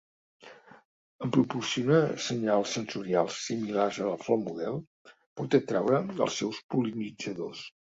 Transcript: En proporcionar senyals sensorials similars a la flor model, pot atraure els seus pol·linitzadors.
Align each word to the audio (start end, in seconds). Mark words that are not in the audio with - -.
En 1.27 1.33
proporcionar 1.35 1.99
senyals 2.29 2.73
sensorials 2.79 3.39
similars 3.51 4.03
a 4.03 4.11
la 4.11 4.19
flor 4.25 4.43
model, 4.49 4.85
pot 5.21 5.63
atraure 5.65 6.05
els 6.15 6.43
seus 6.45 6.69
pol·linitzadors. 6.75 7.69